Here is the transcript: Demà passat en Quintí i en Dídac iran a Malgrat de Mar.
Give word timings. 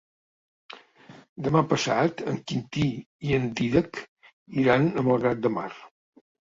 Demà 1.49 1.61
passat 1.75 2.25
en 2.33 2.41
Quintí 2.53 2.89
i 3.29 3.39
en 3.41 3.49
Dídac 3.61 4.05
iran 4.67 4.93
a 5.03 5.09
Malgrat 5.11 5.47
de 5.49 5.59
Mar. 5.61 5.73